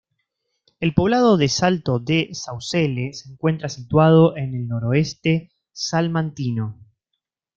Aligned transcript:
El 0.79 0.95
poblado 0.95 1.37
del 1.37 1.47
Salto 1.49 1.99
de 1.99 2.29
Saucelle 2.33 3.13
se 3.13 3.29
encuentra 3.29 3.69
situado 3.69 4.35
en 4.35 4.55
el 4.55 4.67
noroeste 4.67 5.51
salmantino. 5.73 6.75